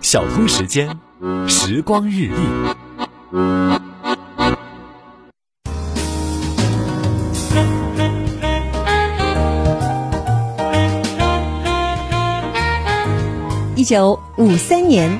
[0.00, 0.88] 小通时间，
[1.46, 2.34] 时光日历。
[13.76, 15.18] 一九五三年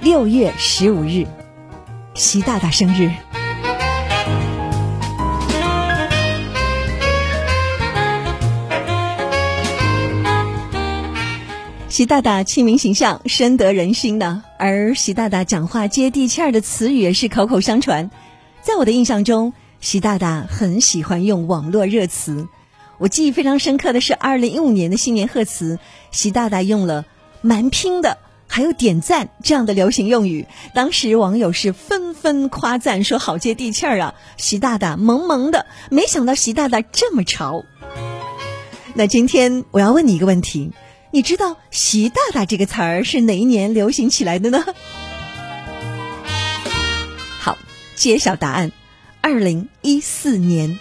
[0.00, 1.24] 六月十五日，
[2.14, 3.12] 习大大生日。
[11.94, 18.10] 习大大亲民形象深得人心呢，而习大大讲话接地气儿的词语也是口口相传。
[18.62, 22.48] 在我的印象中，习大大很喜欢用网络热词。
[22.98, 25.78] 我记忆非常深刻的是二零一五年的新年贺词，
[26.10, 27.04] 习大大用了
[27.42, 28.18] “蛮拼的”
[28.48, 30.46] 还有“点赞”这样的流行用语。
[30.74, 34.14] 当时网友是纷纷夸赞，说好接地气儿啊！
[34.36, 37.64] 习大大萌萌的，没想到习大大这么潮。
[38.94, 40.72] 那今天我要问你一个问题。
[41.14, 44.64] 你知道“习大大”这个词儿是哪一年流行起来的呢？
[47.38, 47.56] 好，
[47.94, 48.72] 揭晓答案：
[49.20, 50.76] 二零一四年。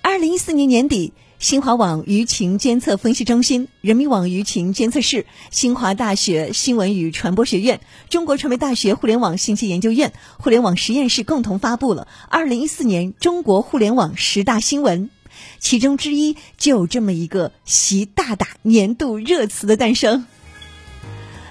[0.00, 15.10] 二零一四年年底，新华网舆情监测分析中心、人民网舆情监测室、清华大学新闻与传播学院、中国传媒大学互联网信息研究院、互联网实验室共同发布了二零一四年中国互联网十大新闻。
[15.58, 20.26] 其中之一就有这么一个“习大大”年度热词的诞生。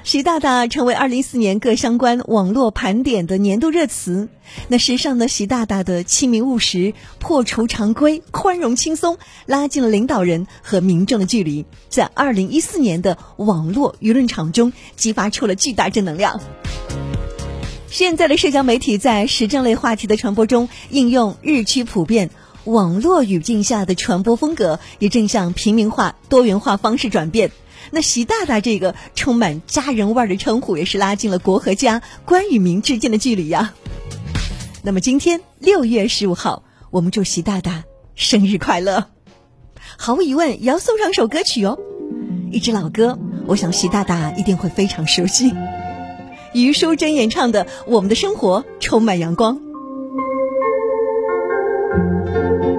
[0.03, 4.29] 习大大成为二零一四年各相关网络盘点的年度热词。
[4.69, 16.39] 那时尚的习大大的亲民务实、破除常规、宽容轻松，拉近了领导人和民众的距离，在二零一四年的网络舆论场中激发出了巨大正能量。
[17.89, 22.29] 现在的社交媒体在时政类话题的传播中应用日趋普遍。
[22.67, 27.51] 网络语境下的传播风格也正向平民化、多元化方式转变。
[27.91, 33.73] 那“习大大”这个充满家人味儿的称呼，也是拉近了国和家、官与民之间的距离呀。
[34.83, 39.05] 那么今天六月十五号，我们祝习大大生日快乐。
[39.97, 41.79] 毫无疑问，也要送上首歌曲哦，
[42.51, 45.53] 一支老歌，我想习大大一定会非常熟悉。
[46.53, 49.57] 余淑珍演唱的《我们的生活充满阳光》。
[51.97, 52.76] Música